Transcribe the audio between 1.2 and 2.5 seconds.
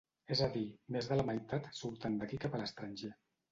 meitat surten d’aquí